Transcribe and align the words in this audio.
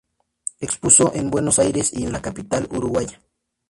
Expuso 0.59 1.13
en 1.13 1.29
Buenos 1.29 1.59
Aires 1.59 1.91
y 1.93 2.05
en 2.05 2.11
la 2.11 2.23
capital 2.23 2.67
uruguaya. 2.71 3.21